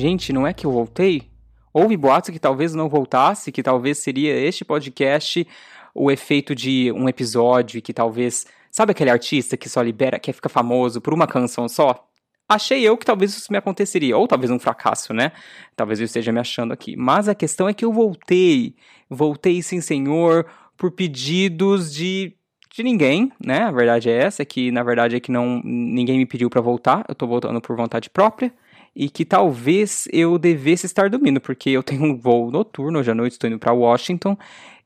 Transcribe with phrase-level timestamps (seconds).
[0.00, 1.30] gente, não é que eu voltei?
[1.72, 5.46] Houve boatos que talvez não voltasse, que talvez seria este podcast
[5.94, 8.46] o efeito de um episódio que talvez.
[8.70, 12.08] Sabe aquele artista que só libera, que fica famoso por uma canção só?
[12.48, 15.32] Achei eu que talvez isso me aconteceria, ou talvez um fracasso, né?
[15.76, 16.96] Talvez eu esteja me achando aqui.
[16.96, 18.74] Mas a questão é que eu voltei.
[19.08, 22.34] Voltei, sim, senhor, por pedidos de
[22.72, 23.64] de ninguém, né?
[23.64, 27.04] A verdade é essa, que na verdade é que não ninguém me pediu para voltar,
[27.08, 28.52] eu tô voltando por vontade própria
[28.94, 33.14] e que talvez eu devesse estar dormindo, porque eu tenho um voo noturno, hoje à
[33.14, 34.36] noite estou indo para Washington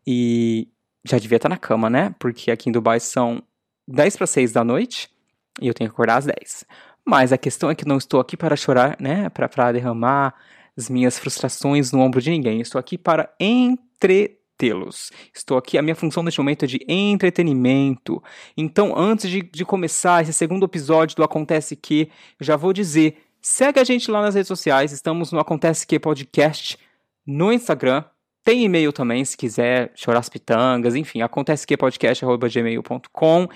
[0.06, 0.68] e
[1.04, 2.14] já devia estar na cama, né?
[2.18, 3.42] Porque aqui em Dubai são
[3.86, 5.10] 10 para 6 da noite
[5.60, 6.64] e eu tenho que acordar às 10.
[7.04, 9.28] Mas a questão é que não estou aqui para chorar, né?
[9.28, 10.34] Para derramar
[10.76, 12.60] as minhas frustrações no ombro de ninguém.
[12.60, 15.12] Estou aqui para entretê-los.
[15.34, 18.22] Estou aqui, a minha função neste momento é de entretenimento.
[18.56, 23.18] Então, antes de, de começar esse segundo episódio do Acontece Que, eu já vou dizer
[23.46, 26.78] Segue a gente lá nas redes sociais, estamos no Acontece Que Podcast
[27.26, 28.02] no Instagram.
[28.42, 33.48] Tem e-mail também, se quiser chorar as pitangas, enfim, acontece que podcast.gmail.com.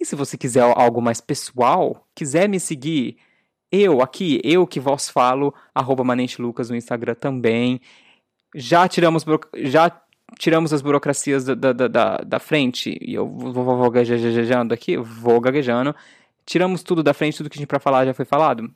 [0.00, 3.18] E se você quiser algo mais pessoal, quiser me seguir,
[3.70, 7.80] eu aqui, eu que vos falo, arroba Manente Lucas no Instagram também.
[8.52, 9.24] Já tiramos,
[9.58, 9.96] já
[10.40, 14.96] tiramos as burocracias da, da, da, da frente, e eu vou, vou, vou gaguejando aqui,
[14.96, 15.94] vou gaguejando.
[16.44, 18.74] Tiramos tudo da frente, tudo que a gente para falar já foi falado.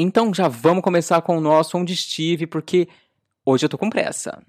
[0.00, 2.86] Então já vamos começar com o nosso Onde Estive, porque
[3.44, 4.40] hoje eu tô com pressa.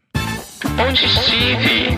[0.79, 1.89] Onde estive?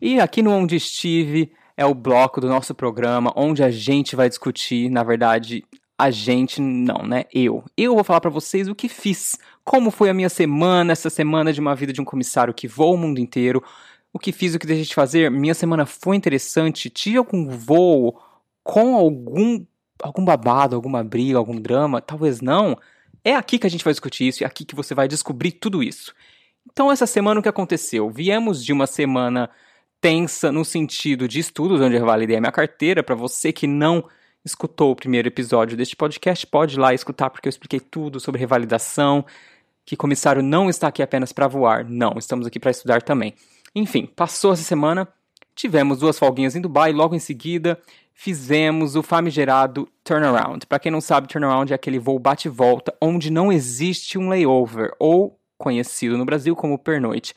[0.00, 4.30] E aqui no Onde Estive é o bloco do nosso programa onde a gente vai
[4.30, 5.62] discutir, na verdade,
[5.98, 7.24] a gente não, né?
[7.34, 7.62] Eu.
[7.76, 11.52] Eu vou falar para vocês o que fiz, como foi a minha semana, essa semana
[11.52, 13.62] de uma vida de um comissário que voa o mundo inteiro,
[14.12, 15.30] o que fiz, o que deixei de fazer.
[15.30, 16.90] Minha semana foi interessante.
[16.90, 18.20] Tive algum voo
[18.62, 19.64] com algum,
[20.02, 22.00] algum babado, alguma briga, algum drama?
[22.00, 22.78] Talvez não.
[23.24, 25.52] É aqui que a gente vai discutir isso e é aqui que você vai descobrir
[25.52, 26.14] tudo isso.
[26.70, 28.10] Então, essa semana o que aconteceu?
[28.10, 29.50] Viemos de uma semana
[30.00, 33.02] tensa no sentido de estudos, onde eu validei a minha carteira.
[33.02, 34.04] Para você que não
[34.44, 38.40] escutou o primeiro episódio deste podcast, pode ir lá escutar, porque eu expliquei tudo sobre
[38.40, 39.24] revalidação.
[39.84, 43.34] Que comissário não está aqui apenas para voar, não, estamos aqui para estudar também.
[43.74, 45.08] Enfim, passou essa semana,
[45.54, 47.80] tivemos duas folguinhas em Dubai, logo em seguida
[48.14, 50.66] fizemos o famigerado turnaround.
[50.66, 55.38] Para quem não sabe, turnaround é aquele voo bate-volta onde não existe um layover, ou
[55.58, 57.34] conhecido no Brasil como pernoite.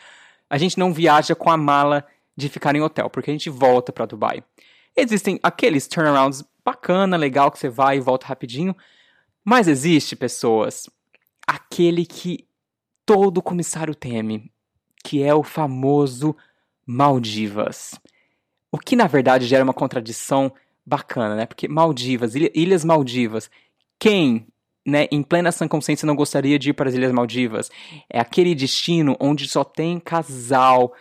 [0.50, 3.92] A gente não viaja com a mala de ficar em hotel, porque a gente volta
[3.92, 4.44] para Dubai.
[4.96, 8.76] Existem aqueles turnarounds bacana, legal, que você vai e volta rapidinho,
[9.44, 10.90] mas existe, pessoas,
[11.48, 12.48] aquele que
[13.06, 14.52] todo comissário teme,
[15.06, 16.36] que é o famoso
[16.84, 17.94] Maldivas.
[18.72, 20.52] O que na verdade gera uma contradição
[20.84, 21.46] bacana, né?
[21.46, 23.50] Porque Maldivas, Ilhas Maldivas,
[24.00, 24.48] quem,
[24.86, 27.70] né, em plena sã consciência não gostaria de ir para as Ilhas Maldivas?
[28.10, 30.92] É aquele destino onde só tem casal,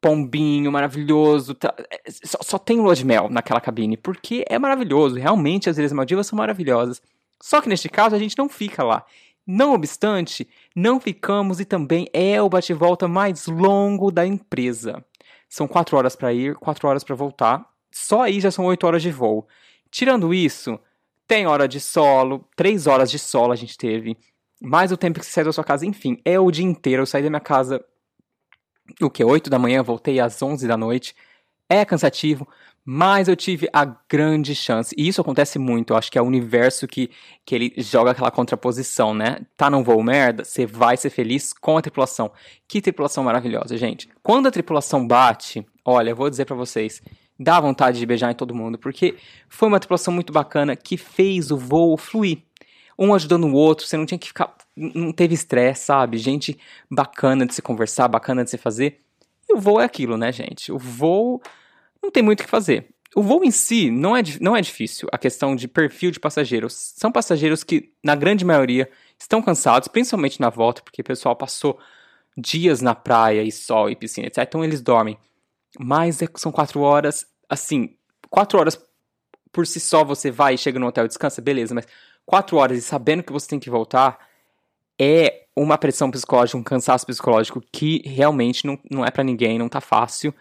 [0.00, 5.16] pombinho maravilhoso, tá, é, só, só tem lua de mel naquela cabine, porque é maravilhoso,
[5.16, 7.00] realmente as Ilhas Maldivas são maravilhosas.
[7.40, 9.04] Só que neste caso a gente não fica lá.
[9.52, 15.04] Não obstante, não ficamos e também é o bate-volta mais longo da empresa.
[15.48, 17.68] São quatro horas para ir, quatro horas para voltar.
[17.90, 19.48] Só aí já são oito horas de voo.
[19.90, 20.78] Tirando isso,
[21.26, 24.16] tem hora de solo, três horas de solo a gente teve,
[24.62, 27.02] mais o tempo que você sai da sua casa, enfim, é o dia inteiro.
[27.02, 27.84] Eu saí da minha casa,
[29.00, 29.24] o que?
[29.24, 31.12] Oito da manhã, voltei às onze da noite.
[31.68, 32.46] É cansativo,
[32.84, 34.94] mas eu tive a grande chance.
[34.96, 35.92] E isso acontece muito.
[35.92, 37.10] Eu acho que é o universo que,
[37.44, 39.40] que ele joga aquela contraposição, né?
[39.56, 42.32] Tá num voo merda, você vai ser feliz com a tripulação.
[42.66, 44.08] Que tripulação maravilhosa, gente.
[44.22, 47.02] Quando a tripulação bate, olha, eu vou dizer para vocês,
[47.38, 49.16] dá vontade de beijar em todo mundo, porque
[49.48, 52.38] foi uma tripulação muito bacana que fez o voo fluir.
[52.98, 54.54] Um ajudando o outro, você não tinha que ficar.
[54.76, 56.18] Não teve estresse, sabe?
[56.18, 56.58] Gente
[56.90, 59.00] bacana de se conversar, bacana de se fazer.
[59.48, 60.70] E o voo é aquilo, né, gente?
[60.70, 61.40] O voo
[62.02, 62.88] não tem muito o que fazer.
[63.14, 66.94] O voo em si não é, não é difícil, a questão de perfil de passageiros.
[66.96, 68.88] São passageiros que, na grande maioria,
[69.18, 71.78] estão cansados, principalmente na volta, porque o pessoal passou
[72.36, 74.44] dias na praia e sol e piscina, etc.
[74.46, 75.18] Então eles dormem.
[75.78, 77.96] Mas é, são quatro horas, assim,
[78.28, 78.80] quatro horas
[79.52, 81.86] por si só você vai e chega no hotel e descansa, beleza, mas
[82.24, 84.18] quatro horas e sabendo que você tem que voltar
[84.98, 89.68] é uma pressão psicológica, um cansaço psicológico que realmente não, não é para ninguém, não
[89.68, 90.34] tá fácil.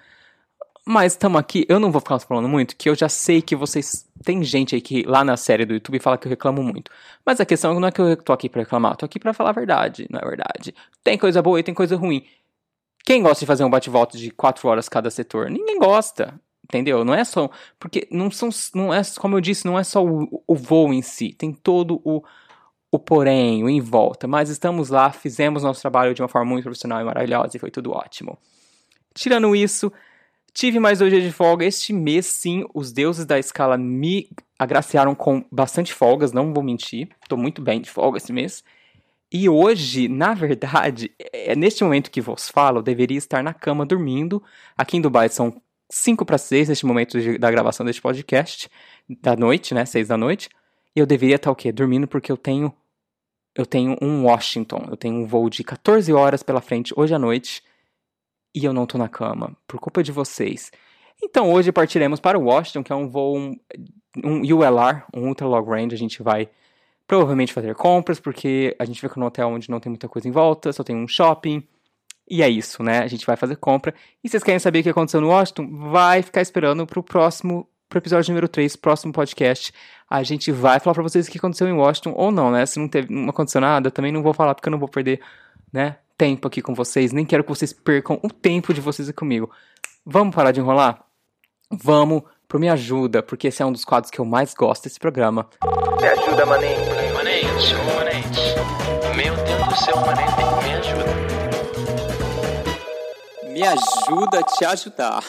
[0.91, 4.09] Mas estamos aqui, eu não vou ficar falando muito, que eu já sei que vocês.
[4.23, 6.89] Tem gente aí que lá na série do YouTube fala que eu reclamo muito.
[7.23, 9.51] Mas a questão não é que eu tô aqui pra reclamar, tô aqui pra falar
[9.51, 10.73] a verdade, não é verdade.
[11.03, 12.25] Tem coisa boa e tem coisa ruim.
[13.05, 15.51] Quem gosta de fazer um bate-volta de 4 horas cada setor?
[15.51, 16.33] Ninguém gosta.
[16.63, 17.05] Entendeu?
[17.05, 17.51] Não é só.
[17.79, 18.49] Porque não são.
[18.73, 21.33] Não é, como eu disse, não é só o, o voo em si.
[21.33, 22.23] Tem todo o,
[22.91, 24.27] o porém, o em volta.
[24.27, 27.69] Mas estamos lá, fizemos nosso trabalho de uma forma muito profissional e maravilhosa e foi
[27.69, 28.39] tudo ótimo.
[29.13, 29.91] Tirando isso,
[30.59, 31.65] tive mais dois dias de folga.
[31.65, 37.07] Este mês, sim, os deuses da escala me agraciaram com bastante folgas, não vou mentir.
[37.23, 38.61] Estou muito bem de folga esse mês.
[39.31, 43.85] E hoje, na verdade, é neste momento que vos falo, eu deveria estar na cama
[43.85, 44.43] dormindo.
[44.77, 48.69] Aqui em Dubai são 5 para 6 neste momento de, da gravação deste podcast,
[49.21, 49.85] da noite, né?
[49.85, 50.49] 6 da noite.
[50.93, 51.71] E eu deveria estar o quê?
[51.71, 52.73] Dormindo porque eu tenho
[53.55, 57.19] eu tenho um Washington, eu tenho um voo de 14 horas pela frente hoje à
[57.19, 57.63] noite
[58.53, 60.71] e eu não tô na cama, por culpa de vocês.
[61.21, 63.55] Então hoje partiremos para Washington, que é um voo um,
[64.23, 66.49] um ULR, um Ultra Long Range, a gente vai
[67.09, 70.31] provavelmente fazer compras, porque a gente fica num hotel onde não tem muita coisa em
[70.31, 71.63] volta, só tem um shopping.
[72.29, 72.99] E é isso, né?
[72.99, 73.93] A gente vai fazer compra.
[74.23, 75.67] E vocês querem saber o que aconteceu no Washington?
[75.89, 79.73] Vai ficar esperando pro próximo, pro episódio número 3, próximo podcast.
[80.07, 82.63] A gente vai falar pra vocês o que aconteceu em Washington ou não, né?
[82.67, 85.19] Se não, teve, não aconteceu nada, também não vou falar porque eu não vou perder,
[85.73, 85.97] né?
[86.19, 87.13] Tempo aqui com vocês.
[87.13, 89.49] Nem quero que vocês percam o tempo de vocês aqui comigo.
[90.05, 91.05] Vamos parar de enrolar?
[91.71, 94.99] Vamos pro Me Ajuda, porque esse é um dos quadros que eu mais gosto desse
[94.99, 95.47] programa.
[95.97, 96.81] Me ajuda, manente.
[97.13, 98.41] Manente, manente.
[99.15, 101.05] Meu Deus do céu, manente, me ajuda.
[103.53, 105.23] Me ajuda a te ajudar.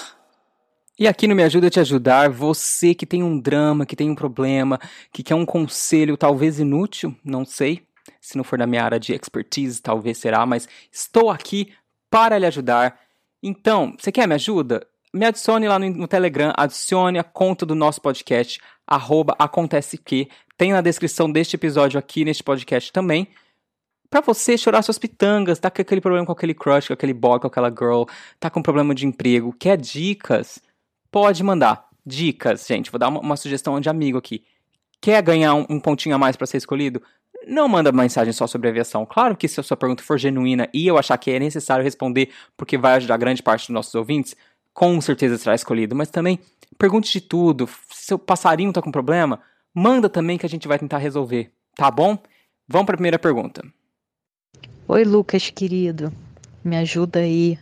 [0.99, 4.11] E aqui no Me Ajuda a Te Ajudar, você que tem um drama, que tem
[4.11, 4.79] um problema,
[5.13, 7.87] que quer um conselho talvez inútil, não sei,
[8.21, 11.73] se não for da minha área de expertise, talvez será, mas estou aqui
[12.11, 12.99] para lhe ajudar.
[13.43, 14.87] Então, você quer me ajuda?
[15.13, 20.29] Me adicione lá no, no Telegram, adicione a conta do nosso podcast, arroba acontece que,
[20.57, 23.27] tem na descrição deste episódio aqui neste podcast também
[24.11, 27.39] para você chorar suas pitangas, tá com aquele problema com aquele crush, com aquele boy,
[27.39, 28.03] com aquela girl,
[28.41, 30.59] tá com problema de emprego, quer dicas?
[31.13, 31.89] Pode mandar.
[32.05, 34.43] Dicas, gente, vou dar uma, uma sugestão de amigo aqui.
[35.01, 37.01] Quer ganhar um, um pontinho a mais para ser escolhido?
[37.47, 39.07] Não manda mensagem só sobre aviação.
[39.07, 42.31] Claro que se a sua pergunta for genuína e eu achar que é necessário responder
[42.57, 44.37] porque vai ajudar grande parte dos nossos ouvintes,
[44.75, 45.95] com certeza será escolhido.
[45.97, 46.39] Mas também
[46.77, 47.69] pergunte de tudo.
[47.91, 49.41] Se seu passarinho tá com problema,
[49.75, 51.51] manda também que a gente vai tentar resolver.
[51.77, 52.19] Tá bom?
[52.69, 53.63] Vamos para a primeira pergunta.
[54.87, 56.13] Oi, Lucas, querido.
[56.63, 57.59] Me ajuda aí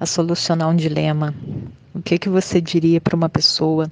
[0.00, 1.34] a solucionar um dilema.
[1.94, 3.90] O que, que você diria para uma pessoa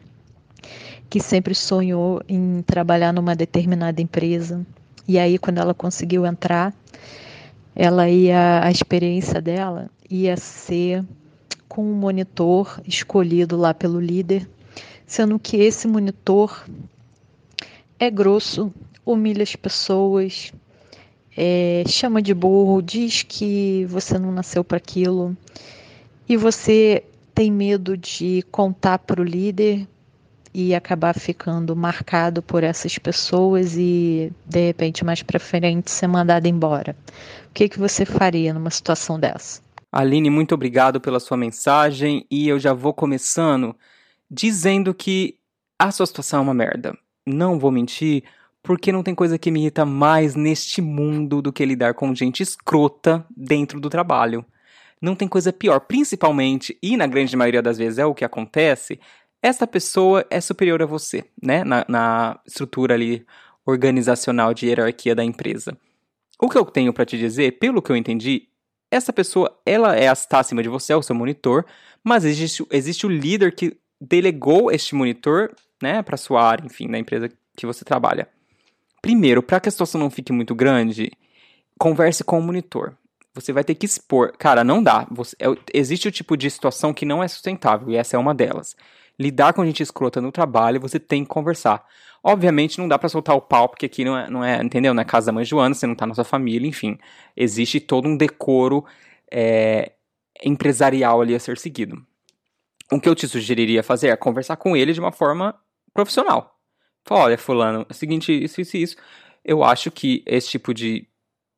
[1.11, 4.65] que sempre sonhou em trabalhar numa determinada empresa
[5.08, 6.75] e aí quando ela conseguiu entrar,
[7.75, 11.05] ela ia a experiência dela ia ser
[11.69, 14.49] com um monitor escolhido lá pelo líder,
[15.06, 16.64] sendo que esse monitor
[17.99, 18.73] é grosso,
[19.05, 20.53] humilha as pessoas,
[21.37, 25.37] é, chama de burro, diz que você não nasceu para aquilo
[26.29, 27.05] e você
[27.35, 29.87] tem medo de contar para o líder
[30.58, 36.47] e acabar ficando marcado por essas pessoas e de repente mais para frente ser mandado
[36.47, 36.97] embora.
[37.50, 39.61] O que que você faria numa situação dessa?
[39.93, 43.76] Aline, muito obrigado pela sua mensagem e eu já vou começando
[44.31, 45.35] dizendo que
[45.79, 46.97] a sua situação é uma merda.
[47.26, 48.25] Não vou mentir,
[48.62, 52.42] porque não tem coisa que me irrita mais neste mundo do que lidar com gente
[52.42, 54.42] escrota dentro do trabalho.
[55.02, 58.99] Não tem coisa pior, principalmente, e na grande maioria das vezes é o que acontece,
[59.43, 61.64] essa pessoa é superior a você, né?
[61.64, 63.25] Na, na estrutura ali
[63.64, 65.76] organizacional de hierarquia da empresa.
[66.38, 68.49] O que eu tenho para te dizer, pelo que eu entendi,
[68.90, 71.64] essa pessoa, ela é, está acima de você, é o seu monitor,
[72.05, 76.99] mas existe, existe o líder que delegou este monitor, né, para sua área, enfim, na
[76.99, 78.28] empresa que você trabalha.
[79.02, 81.11] Primeiro, para que a situação não fique muito grande,
[81.78, 82.97] converse com o monitor.
[83.35, 84.33] Você vai ter que expor.
[84.38, 85.07] Cara, não dá.
[85.11, 88.35] Você, é, existe o tipo de situação que não é sustentável, e essa é uma
[88.35, 88.76] delas.
[89.18, 91.85] Lidar com gente escrota no trabalho, você tem que conversar.
[92.23, 94.92] Obviamente não dá para soltar o pau, porque aqui não é, não é, entendeu?
[94.92, 96.99] Não é casa da mãe Joana, você não tá na sua família, enfim.
[97.37, 98.85] Existe todo um decoro
[99.32, 99.92] é,
[100.44, 102.04] empresarial ali a ser seguido.
[102.90, 105.54] O que eu te sugeriria fazer é conversar com ele de uma forma
[105.94, 106.58] profissional.
[107.04, 108.96] Fala, olha, fulano, é o seguinte, isso, isso, isso.
[109.44, 111.06] Eu acho que esse tipo de,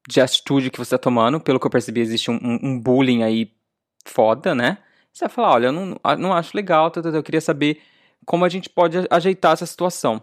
[0.06, 3.52] de atitude que você tá tomando, pelo que eu percebi, existe um, um bullying aí
[4.04, 4.78] foda, né?
[5.18, 7.82] Você vai falar, olha, eu não, não acho legal, eu queria saber
[8.25, 10.22] como a gente pode ajeitar essa situação.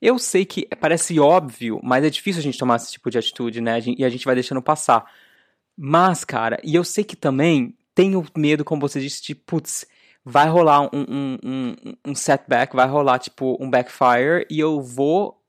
[0.00, 3.60] Eu sei que parece óbvio, mas é difícil a gente tomar esse tipo de atitude,
[3.60, 3.78] né?
[3.98, 5.04] E a gente vai deixando passar.
[5.76, 9.84] Mas, cara, e eu sei que também tenho medo, como você disse, de, putz,
[10.24, 11.74] vai rolar um, um, um,
[12.06, 15.42] um setback, vai rolar tipo um backfire e eu vou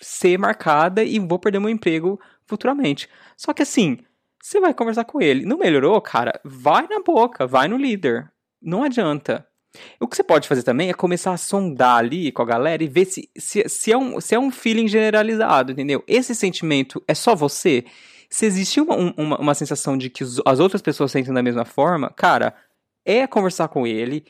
[0.00, 3.06] ser marcada e vou perder meu emprego futuramente.
[3.36, 3.98] Só que assim,
[4.42, 6.40] você vai conversar com ele, não melhorou, cara?
[6.44, 8.30] Vai na boca, vai no líder.
[8.60, 9.46] Não adianta.
[10.00, 12.88] O que você pode fazer também é começar a sondar ali com a galera e
[12.88, 16.02] ver se, se, se, é, um, se é um feeling generalizado, entendeu?
[16.08, 17.84] Esse sentimento é só você?
[18.28, 22.10] Se existe uma, uma, uma sensação de que as outras pessoas sentem da mesma forma,
[22.10, 22.54] cara,
[23.04, 24.24] é conversar com ele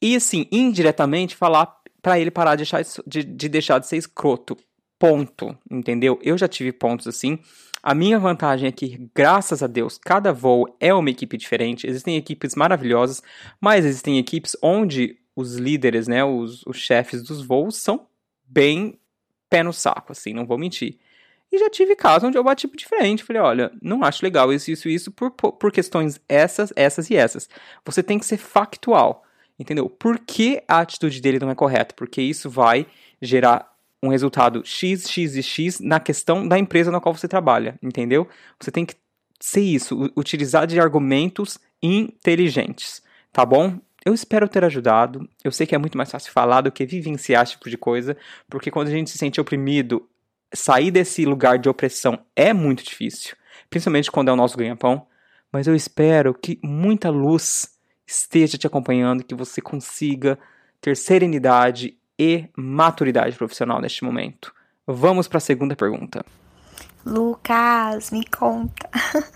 [0.00, 4.56] e, assim, indiretamente falar para ele parar de deixar, de, de deixar de ser escroto.
[5.02, 6.16] Ponto, entendeu?
[6.22, 7.40] Eu já tive pontos assim.
[7.82, 11.88] A minha vantagem é que, graças a Deus, cada voo é uma equipe diferente.
[11.88, 13.20] Existem equipes maravilhosas,
[13.60, 18.06] mas existem equipes onde os líderes, né, os, os chefes dos voos são
[18.46, 18.96] bem
[19.50, 21.00] pé no saco, assim, não vou mentir.
[21.50, 23.24] E já tive casos onde eu bati diferente.
[23.24, 27.48] Falei, olha, não acho legal isso, isso, isso, por, por questões essas, essas e essas.
[27.84, 29.24] Você tem que ser factual,
[29.58, 29.90] entendeu?
[29.90, 31.92] Por que a atitude dele não é correta?
[31.92, 32.86] Porque isso vai
[33.20, 33.71] gerar
[34.02, 38.28] um resultado X, X e X na questão da empresa na qual você trabalha, entendeu?
[38.58, 38.96] Você tem que
[39.38, 43.78] ser isso, utilizar de argumentos inteligentes, tá bom?
[44.04, 45.28] Eu espero ter ajudado.
[45.44, 48.16] Eu sei que é muito mais fácil falar do que vivenciar esse tipo de coisa,
[48.48, 50.08] porque quando a gente se sente oprimido,
[50.52, 53.36] sair desse lugar de opressão é muito difícil,
[53.70, 55.06] principalmente quando é o nosso ganha-pão.
[55.52, 60.38] Mas eu espero que muita luz esteja te acompanhando, que você consiga
[60.80, 64.54] ter serenidade e maturidade profissional neste momento.
[64.86, 66.24] Vamos para a segunda pergunta.
[67.04, 68.88] Lucas, me conta.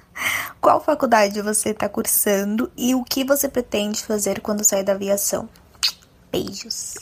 [0.61, 5.49] Qual faculdade você está cursando e o que você pretende fazer quando sair da aviação?
[6.31, 6.95] Beijos.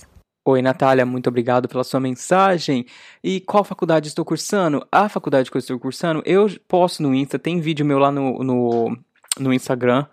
[0.47, 2.87] Oi, Natália, muito obrigado pela sua mensagem.
[3.23, 4.87] E qual faculdade estou cursando?
[4.91, 8.43] A faculdade que eu estou cursando, eu posto no Insta, tem vídeo meu lá no,
[8.43, 8.99] no,
[9.39, 10.07] no Instagram.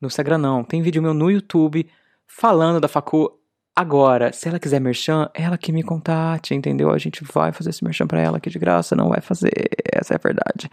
[0.00, 1.88] No Instagram não, tem vídeo meu no YouTube
[2.26, 3.38] falando da facu.
[3.74, 6.90] Agora, se ela quiser merchan, ela que me contate, entendeu?
[6.90, 9.50] A gente vai fazer esse merchan pra ela aqui de graça, não vai fazer,
[9.90, 10.68] essa é a verdade.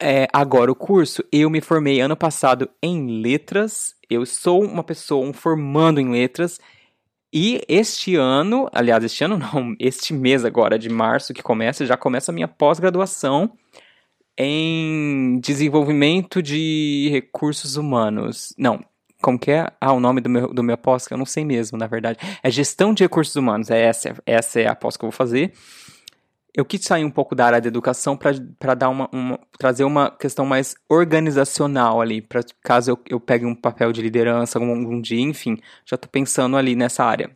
[0.00, 5.26] É, agora, o curso, eu me formei ano passado em letras, eu sou uma pessoa,
[5.26, 6.60] um formando em letras,
[7.32, 11.96] e este ano, aliás, este ano não, este mês agora, de março, que começa, já
[11.96, 13.52] começa a minha pós-graduação
[14.38, 18.54] em desenvolvimento de recursos humanos.
[18.56, 18.80] Não,
[19.24, 19.72] como que é?
[19.80, 22.18] Ah, o nome do meu, do meu pós, que eu não sei mesmo, na verdade.
[22.42, 23.70] É gestão de recursos humanos.
[23.70, 25.54] É essa, essa é a pós que eu vou fazer.
[26.54, 30.10] Eu quis sair um pouco da área da educação para dar uma, uma, trazer uma
[30.10, 35.00] questão mais organizacional ali, para caso eu, eu pegue um papel de liderança algum, algum
[35.00, 37.34] dia, enfim, já estou pensando ali nessa área.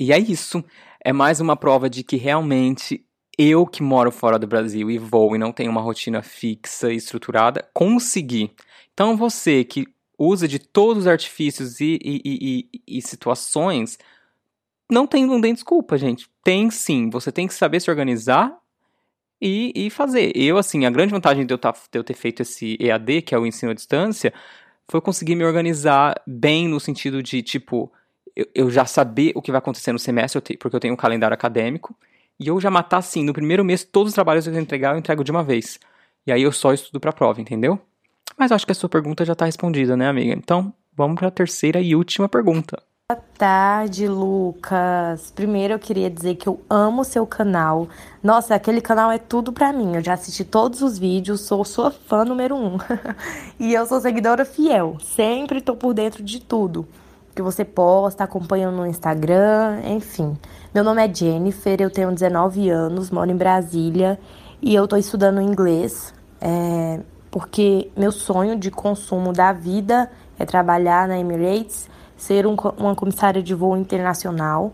[0.00, 0.64] E é isso.
[1.02, 3.06] É mais uma prova de que realmente
[3.38, 6.96] eu que moro fora do Brasil e vou e não tenho uma rotina fixa e
[6.96, 8.50] estruturada, consegui.
[8.92, 9.86] Então você que
[10.18, 13.98] usa de todos os artifícios e, e, e, e situações,
[14.90, 16.28] não tem, não tem desculpa, gente.
[16.42, 17.10] Tem sim.
[17.10, 18.56] Você tem que saber se organizar
[19.40, 20.32] e, e fazer.
[20.34, 23.34] Eu, assim, a grande vantagem de eu, tá, de eu ter feito esse EAD, que
[23.34, 24.32] é o ensino à distância,
[24.88, 27.92] foi conseguir me organizar bem no sentido de, tipo,
[28.34, 31.34] eu, eu já saber o que vai acontecer no semestre, porque eu tenho um calendário
[31.34, 31.96] acadêmico,
[32.38, 34.98] e eu já matar, assim, no primeiro mês, todos os trabalhos que eu entregar, eu
[34.98, 35.80] entrego de uma vez.
[36.26, 37.80] E aí eu só estudo pra prova, entendeu?
[38.36, 40.32] Mas acho que a sua pergunta já está respondida, né, amiga?
[40.32, 42.82] Então, vamos para a terceira e última pergunta.
[43.08, 45.30] Boa tarde, Lucas.
[45.30, 47.88] Primeiro eu queria dizer que eu amo o seu canal.
[48.22, 49.94] Nossa, aquele canal é tudo pra mim.
[49.94, 52.78] Eu já assisti todos os vídeos, sou sua fã número um.
[53.60, 54.96] e eu sou seguidora fiel.
[55.00, 56.88] Sempre tô por dentro de tudo
[57.36, 60.36] que você posta, acompanhando no Instagram, enfim.
[60.74, 64.18] Meu nome é Jennifer, eu tenho 19 anos, moro em Brasília
[64.60, 66.14] e eu tô estudando inglês.
[66.40, 67.00] É,
[67.36, 73.42] porque meu sonho de consumo da vida é trabalhar na Emirates, ser um, uma comissária
[73.42, 74.72] de voo internacional.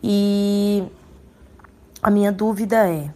[0.00, 0.84] E
[2.00, 3.10] a minha dúvida é: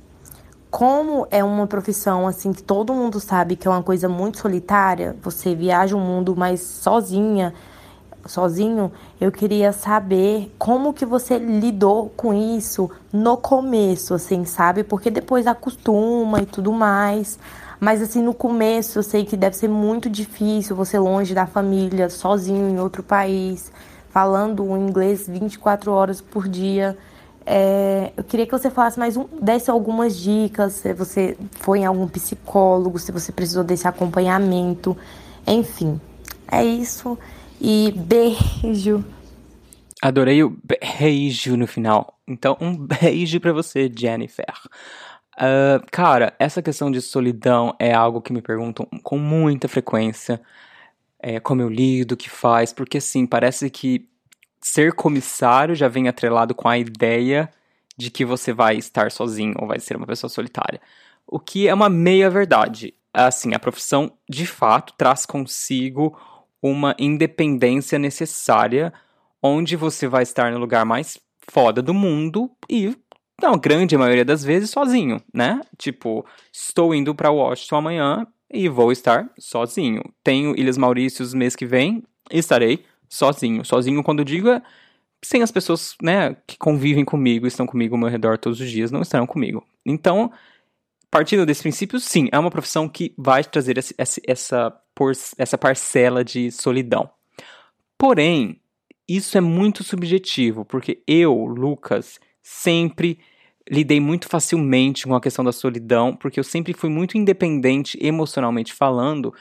[0.72, 5.14] como é uma profissão assim que todo mundo sabe que é uma coisa muito solitária,
[5.22, 7.54] você viaja o mundo mais sozinha,
[8.26, 14.82] sozinho, eu queria saber como que você lidou com isso no começo, assim, sabe?
[14.82, 17.38] Porque depois acostuma e tudo mais.
[17.80, 22.10] Mas assim, no começo eu sei que deve ser muito difícil você longe da família,
[22.10, 23.72] sozinho em outro país,
[24.10, 26.96] falando o inglês 24 horas por dia.
[27.46, 31.86] É, eu queria que você falasse mais um, desse algumas dicas, se você foi em
[31.86, 34.94] algum psicólogo, se você precisou desse acompanhamento,
[35.46, 35.98] enfim.
[36.52, 37.18] É isso.
[37.60, 39.04] E beijo.
[40.02, 42.18] Adorei o beijo no final.
[42.26, 44.54] Então, um beijo para você, Jennifer.
[45.36, 50.40] Uh, cara, essa questão de solidão é algo que me perguntam com muita frequência.
[51.18, 54.08] É, como eu lido, o que faz, porque assim, parece que
[54.60, 57.50] ser comissário já vem atrelado com a ideia
[57.96, 60.80] de que você vai estar sozinho ou vai ser uma pessoa solitária.
[61.26, 62.94] O que é uma meia verdade.
[63.12, 66.18] Assim, a profissão de fato traz consigo
[66.62, 68.92] uma independência necessária,
[69.42, 71.18] onde você vai estar no lugar mais
[71.48, 72.96] foda do mundo e,
[73.40, 75.60] na grande maioria das vezes, sozinho, né?
[75.76, 80.02] Tipo, estou indo para Washington amanhã e vou estar sozinho.
[80.22, 83.64] Tenho Ilhas Maurícios mês que vem, estarei sozinho.
[83.64, 84.62] Sozinho, quando digo, é
[85.22, 88.90] sem as pessoas, né, que convivem comigo, estão comigo ao meu redor todos os dias,
[88.90, 89.64] não estarão comigo.
[89.84, 90.32] Então,
[91.10, 93.94] partindo desse princípio, sim, é uma profissão que vai trazer esse,
[94.26, 94.80] essa,
[95.36, 97.10] essa parcela de solidão.
[97.98, 98.60] Porém,
[99.06, 103.18] isso é muito subjetivo, porque eu, Lucas, sempre
[103.70, 108.72] lidei muito facilmente com a questão da solidão, porque eu sempre fui muito independente emocionalmente
[108.72, 109.32] falando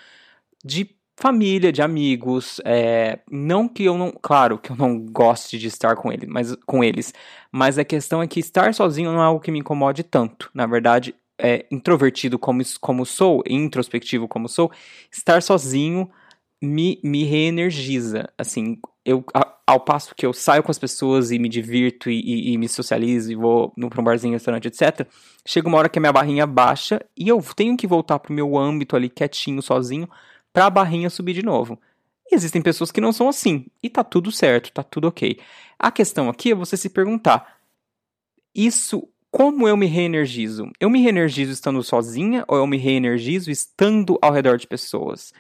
[0.63, 5.67] de família, de amigos, é, não que eu não, claro, que eu não goste de
[5.67, 7.13] estar com ele, mas com eles,
[7.51, 10.49] mas a questão é que estar sozinho não é algo que me incomode tanto.
[10.53, 14.71] Na verdade, é, introvertido como, como sou, introspectivo como sou,
[15.11, 16.09] estar sozinho
[16.61, 18.29] me, me reenergiza.
[18.37, 19.23] Assim, eu,
[19.69, 22.67] ao passo que eu saio com as pessoas e me divirto e, e, e me
[22.67, 25.07] socializo e vou para um barzinho, restaurante, etc.,
[25.45, 28.57] chega uma hora que a minha barrinha baixa e eu tenho que voltar pro meu
[28.57, 30.09] âmbito ali quietinho, sozinho,
[30.51, 31.79] para a barrinha subir de novo.
[32.31, 35.39] E existem pessoas que não são assim, e tá tudo certo, tá tudo ok.
[35.77, 37.59] A questão aqui é você se perguntar:
[38.55, 40.71] isso, como eu me reenergizo?
[40.79, 45.31] Eu me reenergizo estando sozinha ou eu me reenergizo estando ao redor de pessoas?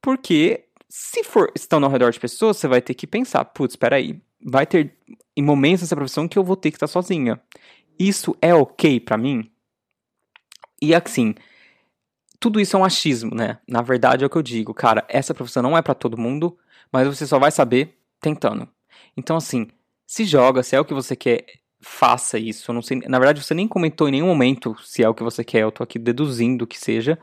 [0.00, 3.96] Porque se for estando ao redor de pessoas, você vai ter que pensar: putz, espera
[3.96, 4.98] aí, vai ter
[5.36, 7.40] em momentos nessa profissão que eu vou ter que estar sozinha.
[7.98, 9.48] Isso é ok para mim?
[10.82, 11.34] E assim,
[12.40, 13.58] tudo isso é um achismo, né?
[13.68, 16.58] Na verdade é o que eu digo, cara, essa profissão não é para todo mundo,
[16.90, 18.68] mas você só vai saber tentando.
[19.16, 19.68] Então assim,
[20.06, 21.46] se joga, se é o que você quer,
[21.80, 22.70] faça isso.
[22.70, 25.22] Eu não sei, na verdade você nem comentou em nenhum momento se é o que
[25.22, 27.16] você quer, eu tô aqui deduzindo que seja.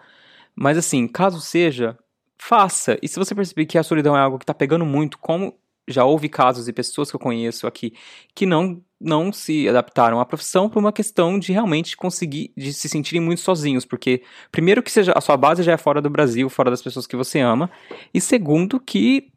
[0.55, 1.97] Mas assim, caso seja,
[2.37, 2.97] faça.
[3.01, 5.55] E se você perceber que a solidão é algo que tá pegando muito, como
[5.87, 7.93] já houve casos e pessoas que eu conheço aqui
[8.35, 12.89] que não não se adaptaram à profissão por uma questão de realmente conseguir de se
[12.89, 16.49] sentirem muito sozinhos, porque primeiro que seja a sua base já é fora do Brasil,
[16.49, 17.69] fora das pessoas que você ama,
[18.11, 19.31] e segundo que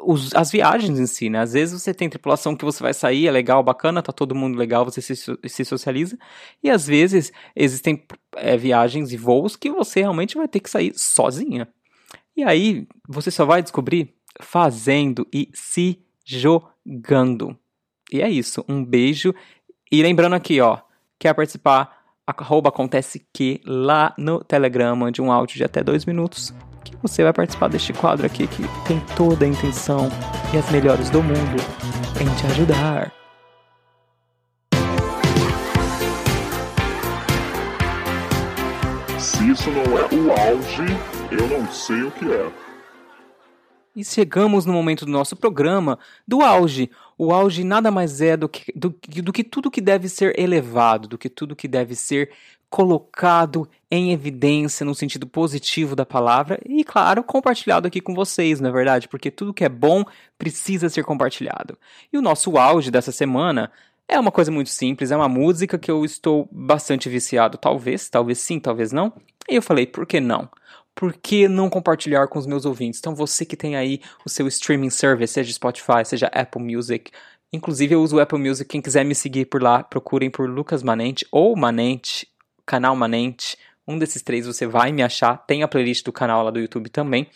[0.00, 1.40] os, as viagens em si, né?
[1.40, 4.58] Às vezes você tem tripulação que você vai sair, é legal, bacana, tá todo mundo
[4.58, 6.18] legal, você se, se socializa,
[6.62, 8.04] e às vezes existem
[8.36, 11.68] é, viagens e voos que você realmente vai ter que sair sozinha.
[12.36, 17.56] E aí você só vai descobrir fazendo e se jogando.
[18.12, 18.64] E é isso.
[18.68, 19.34] Um beijo.
[19.90, 20.78] E lembrando aqui, ó,
[21.18, 22.04] quer participar?
[22.26, 26.52] Arroba acontece que lá no Telegram, mande um áudio de até dois minutos.
[26.90, 30.08] Que você vai participar deste quadro aqui que tem toda a intenção
[30.54, 31.56] e as melhores do mundo
[32.20, 33.12] em te ajudar.
[39.18, 40.84] Se isso não é o auge,
[41.30, 42.65] eu não sei o que é.
[43.96, 46.90] E chegamos no momento do nosso programa do auge.
[47.16, 51.08] O auge nada mais é do que, do, do que tudo que deve ser elevado,
[51.08, 52.30] do que tudo que deve ser
[52.68, 58.68] colocado em evidência no sentido positivo da palavra e, claro, compartilhado aqui com vocês, não
[58.68, 59.08] é verdade?
[59.08, 60.04] Porque tudo que é bom
[60.36, 61.78] precisa ser compartilhado.
[62.12, 63.72] E o nosso auge dessa semana
[64.06, 68.38] é uma coisa muito simples, é uma música que eu estou bastante viciado, talvez, talvez
[68.40, 69.12] sim, talvez não.
[69.48, 70.48] E eu falei, por que não?
[70.96, 72.98] Por que não compartilhar com os meus ouvintes?
[72.98, 77.10] Então, você que tem aí o seu streaming service, seja Spotify, seja Apple Music.
[77.52, 78.66] Inclusive, eu uso o Apple Music.
[78.66, 82.26] Quem quiser me seguir por lá, procurem por Lucas Manente ou Manente,
[82.64, 83.58] canal Manente.
[83.86, 85.36] Um desses três você vai me achar.
[85.46, 87.28] Tem a playlist do canal lá do YouTube também.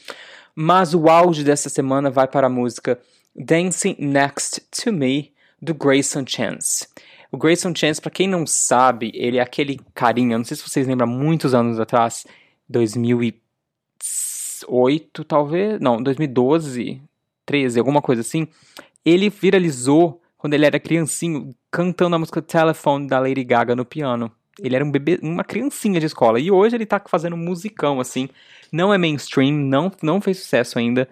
[0.54, 2.98] Mas o auge dessa semana vai para a música
[3.36, 6.88] Dancing Next to Me, do Grayson Chance.
[7.30, 10.86] O Grayson Chance, para quem não sabe, ele é aquele carinha, não sei se vocês
[10.86, 12.26] lembram, muitos anos atrás,
[12.68, 13.40] 2000 e
[14.00, 17.00] 2008, talvez, não, 2012,
[17.46, 18.46] 13, alguma coisa assim,
[19.04, 24.32] ele viralizou quando ele era criancinho, cantando a música Telephone da Lady Gaga no piano.
[24.62, 26.40] Ele era um bebê, uma criancinha de escola.
[26.40, 28.28] E hoje ele tá fazendo musicão, assim.
[28.72, 31.08] Não é mainstream, não, não fez sucesso ainda.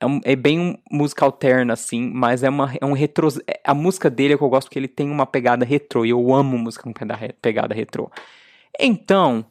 [0.00, 3.28] É, um, é bem um, música alterna, assim, mas é, uma, é um retro.
[3.46, 6.04] É, a música dele é que eu gosto porque ele tem uma pegada retrô.
[6.04, 6.92] E eu amo música com
[7.40, 8.10] pegada retrô.
[8.78, 9.44] Então,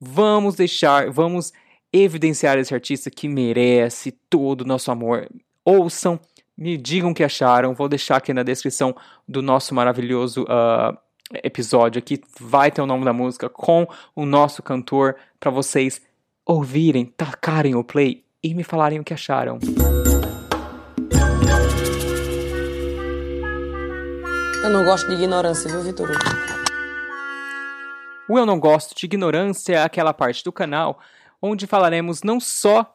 [0.00, 1.52] vamos deixar, vamos
[1.92, 5.28] evidenciar esse artista que merece todo o nosso amor.
[5.64, 6.18] Ouçam,
[6.56, 7.74] me digam o que acharam.
[7.74, 8.94] Vou deixar aqui na descrição
[9.26, 10.96] do nosso maravilhoso uh,
[11.42, 12.20] episódio aqui.
[12.40, 16.00] Vai ter o nome da música com o nosso cantor para vocês
[16.44, 19.58] ouvirem, tacarem o play e me falarem o que acharam.
[24.62, 26.08] Eu não gosto de ignorância, viu, Vitor?
[28.28, 31.00] O Eu Não Gosto de Ignorância é aquela parte do canal
[31.40, 32.94] onde falaremos não só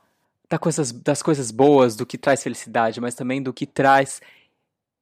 [0.49, 4.21] das coisas, das coisas boas, do que traz felicidade, mas também do que traz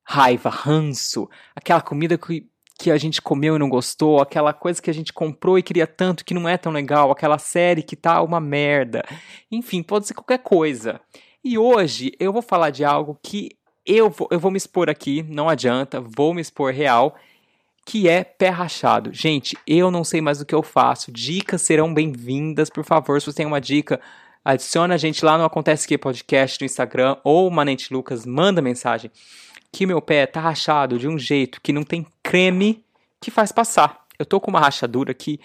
[0.04, 4.89] raiva, ranço, aquela comida que, que a gente comeu e não gostou, aquela coisa que
[4.89, 8.21] a gente comprou e queria tanto que não é tão legal, aquela série que tá
[8.21, 9.04] uma merda.
[9.51, 10.99] Enfim, pode ser qualquer coisa.
[11.43, 13.51] E hoje eu vou falar de algo que
[13.86, 17.15] eu vou, eu vou me expor aqui, não adianta, vou me expor real,
[17.86, 19.12] que é pé rachado.
[19.13, 21.12] Gente, eu não sei mais o que eu faço.
[21.12, 23.20] Dicas serão bem-vindas, por favor.
[23.20, 24.00] Se você tem uma dica,
[24.44, 29.12] adiciona a gente lá no Acontece Que Podcast no Instagram ou Manente Lucas, manda mensagem
[29.72, 32.84] que meu pé tá rachado de um jeito que não tem creme
[33.20, 34.06] que faz passar.
[34.20, 35.39] Eu tô com uma rachadura que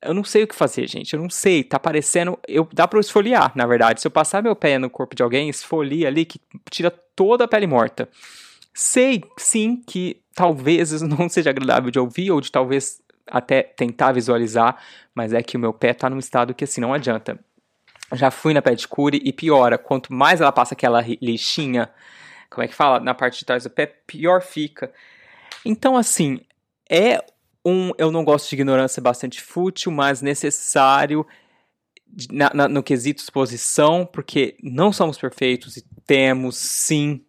[0.00, 1.14] eu não sei o que fazer, gente.
[1.14, 1.64] Eu não sei.
[1.64, 2.38] Tá parecendo.
[2.46, 4.00] Eu, dá pra eu esfoliar, na verdade.
[4.00, 6.40] Se eu passar meu pé no corpo de alguém, esfolia ali, que
[6.70, 8.08] tira toda a pele morta.
[8.74, 14.82] Sei, sim, que talvez não seja agradável de ouvir, ou de talvez até tentar visualizar,
[15.14, 17.38] mas é que o meu pé tá num estado que assim não adianta.
[18.14, 19.76] Já fui na pedicure e piora.
[19.76, 21.90] Quanto mais ela passa aquela lixinha,
[22.48, 23.00] como é que fala?
[23.00, 24.90] Na parte de trás do pé, pior fica.
[25.64, 26.40] Então, assim,
[26.88, 27.22] é
[27.64, 31.26] um, eu não gosto de ignorância bastante fútil, mas necessário
[32.30, 37.24] na, na, no quesito exposição, porque não somos perfeitos e temos sim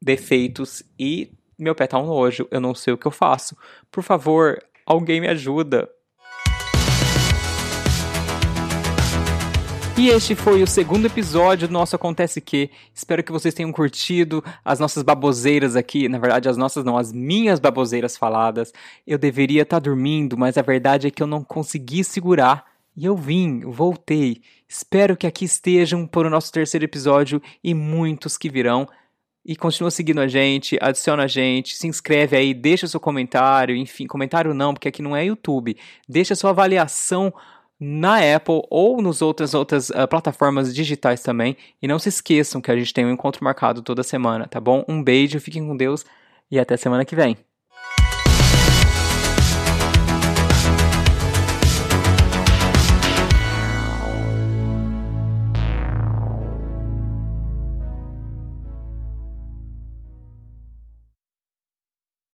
[0.00, 3.56] defeitos e meu pé tá um nojo, eu não sei o que eu faço.
[3.90, 5.88] Por favor, alguém me ajuda.
[9.98, 12.70] E este foi o segundo episódio do nosso Acontece Que.
[12.94, 16.08] Espero que vocês tenham curtido as nossas baboseiras aqui.
[16.08, 18.72] Na verdade, as nossas não, as minhas baboseiras faladas.
[19.06, 22.64] Eu deveria estar tá dormindo, mas a verdade é que eu não consegui segurar.
[22.96, 24.40] E eu vim, voltei.
[24.66, 28.88] Espero que aqui estejam para o nosso terceiro episódio e muitos que virão.
[29.44, 34.06] E continua seguindo a gente, adiciona a gente, se inscreve aí, deixa seu comentário, enfim,
[34.06, 35.76] comentário não, porque aqui não é YouTube.
[36.08, 37.32] Deixa sua avaliação
[37.80, 41.56] na Apple ou nos outras outras uh, plataformas digitais também.
[41.80, 44.84] E não se esqueçam que a gente tem um encontro marcado toda semana, tá bom?
[44.86, 46.04] Um beijo, fiquem com Deus
[46.50, 47.49] e até semana que vem.